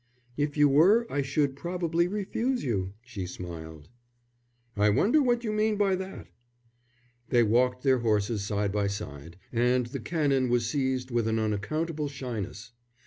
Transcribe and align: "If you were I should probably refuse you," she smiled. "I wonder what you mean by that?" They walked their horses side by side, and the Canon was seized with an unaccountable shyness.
"If 0.35 0.57
you 0.57 0.67
were 0.67 1.05
I 1.11 1.21
should 1.21 1.55
probably 1.55 2.07
refuse 2.07 2.63
you," 2.63 2.95
she 3.03 3.27
smiled. 3.27 3.87
"I 4.75 4.89
wonder 4.89 5.21
what 5.21 5.43
you 5.43 5.51
mean 5.51 5.77
by 5.77 5.95
that?" 5.95 6.25
They 7.29 7.43
walked 7.43 7.83
their 7.83 7.99
horses 7.99 8.43
side 8.43 8.71
by 8.71 8.87
side, 8.87 9.37
and 9.53 9.85
the 9.85 9.99
Canon 9.99 10.49
was 10.49 10.65
seized 10.67 11.11
with 11.11 11.27
an 11.27 11.37
unaccountable 11.37 12.07
shyness. 12.07 12.71